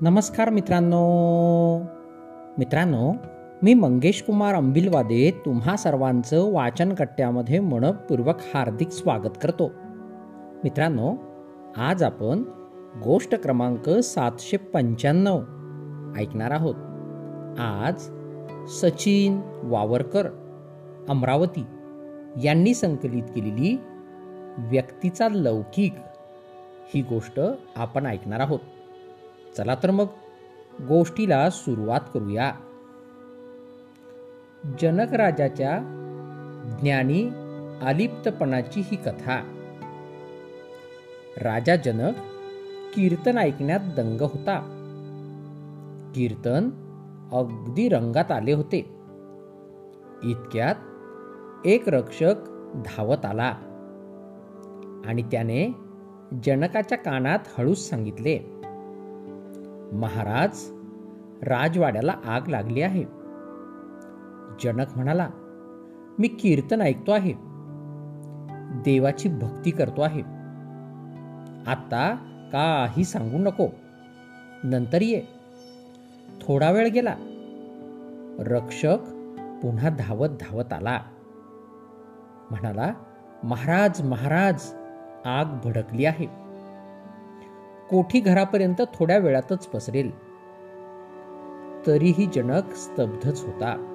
[0.00, 1.00] नमस्कार मित्रांनो.
[2.58, 3.12] मित्रांनो
[3.62, 9.70] मी मंगेश कुमार अंबिलवादे तुम्हा सर्वांचं वाचन कट्ट्यामध्ये मनपूर्वक हार्दिक स्वागत करतो.
[10.64, 11.14] मित्रांनो
[11.76, 12.42] आज आपण
[13.04, 15.38] गोष्ट क्रमांक सातशे पंच्याण्णव
[16.18, 16.74] ऐकणार आहोत.
[17.58, 17.94] आज
[18.68, 20.26] सचिन वावरकर
[21.08, 21.66] अमरावती
[22.44, 23.80] यांनी संकलित केलेली
[24.58, 25.94] व्यक्तीचा लौकिक
[26.94, 27.40] ही गोष्ट
[27.76, 28.60] आपण ऐकणार आहोत.
[29.58, 30.06] चला तर मग
[30.88, 32.52] गोष्टीला सुरुवात करूया.
[34.80, 35.78] जनक राजाच्या
[36.80, 37.28] ज्ञानी
[37.82, 39.64] अलिप्तपणाची ही कथा.
[41.36, 42.14] राजा जनक
[42.94, 44.74] कीर्तन ऐकण्यात दंग होता.
[46.14, 46.70] कीर्तन
[47.32, 48.78] अगदी रंगात आले होते.
[50.22, 50.74] इतक्यात
[51.66, 52.34] एक रक्षक
[52.74, 53.54] धावत आला
[55.06, 55.74] आणि त्याने
[56.44, 58.57] जनकाच्या कानात हळूच सांगितले
[59.92, 60.70] महाराज
[61.42, 63.04] राजवाड्याला आग लागली आहे.
[64.62, 65.28] जनक म्हणाला
[66.18, 67.32] मी कीर्तन ऐकतो आहे.
[68.84, 70.20] देवाची भक्ती करतो आहे.
[71.70, 72.14] आता
[72.52, 73.68] काही सांगू नको.
[74.64, 75.22] नंतर ये.
[76.40, 77.14] थोडा वेळ गेला.
[78.38, 78.98] रक्षक
[79.62, 81.00] पुन्हा धावत धावत आला.
[82.50, 82.92] म्हणाला
[83.44, 84.74] महाराज महाराज
[85.24, 86.47] आग भडकली आहे.
[87.90, 90.10] कोठी घरापर्यंत थोड्या वेळातच पसरेल.
[91.86, 93.94] तरीही जनक स्तब्धच होता.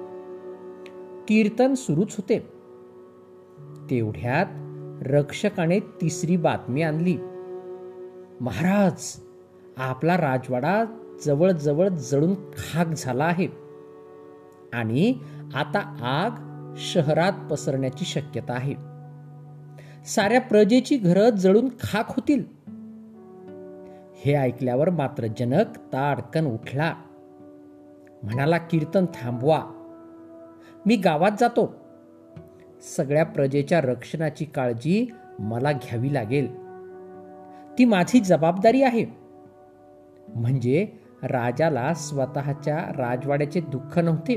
[1.28, 2.38] कीर्तन सुरूच होते.
[3.90, 4.46] तेवढ्यात
[5.06, 7.16] रक्षकाने तिसरी बातमी आणली.
[8.40, 9.20] महाराज
[9.76, 10.84] आपला राजवाडा
[11.24, 13.48] जवळजवळ जळून खाक झाला आहे
[14.72, 15.14] आणि
[15.54, 16.30] आता आग
[16.76, 18.74] शहरात पसरण्याची शक्यता आहे.
[20.04, 22.63] साऱ्या प्रजेची घरं जळून खाक होतील.
[24.24, 26.94] हे ऐकल्यावर मात्र जनक ताडकन उठला.
[28.22, 29.62] म्हणाला कीर्तन थांबवा.
[30.86, 31.74] मी गावात जातो.
[32.96, 35.06] सगळ्या प्रजेच्या रक्षणाची काळजी
[35.38, 36.56] मला घ्यावी लागेल.
[37.78, 39.06] ती माझी जबाबदारी आहे.
[40.28, 40.88] म्हणजे
[41.22, 44.36] राजाला स्वतःच्या राजवाड्याचे दुःख नव्हते.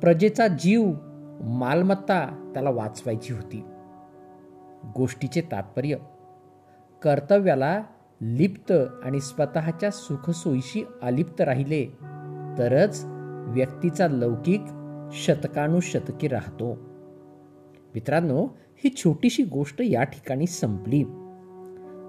[0.00, 0.92] प्रजेचा जीव
[1.40, 3.64] मालमत्ता त्याला वाचवायची होती.
[4.94, 5.96] गोष्टीचे तात्पर्य
[7.02, 7.82] कर्तव्याला
[8.26, 8.72] लिप्त
[9.04, 11.84] आणि स्वतःच्या सुखसोयीशी अलिप्त राहिले
[12.58, 13.04] तरच
[13.46, 14.60] व्यक्तीचा लौकिक
[15.12, 16.72] शतकानुशतकी राहतो.
[17.94, 18.46] मित्रांनो
[18.76, 21.02] ही छोटीशी गोष्ट या ठिकाणी संपली.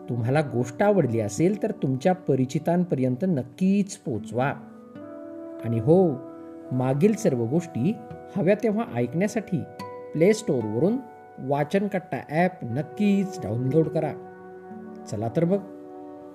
[0.09, 4.49] तुम्हाला गोष्ट आवडली असेल तर तुमच्या परिचितांपर्यंत नक्कीच पोचवा.
[5.65, 6.11] आणि हो
[6.71, 7.95] मागील सर्व गोष्टी
[8.35, 9.61] हव्या तेव्हा ऐकण्यासाठी
[10.13, 10.97] प्ले स्टोअरवरून
[11.39, 14.13] वाचनकट्टा ॲप नक्कीच डाउनलोड करा.
[15.07, 15.59] चला तर बघ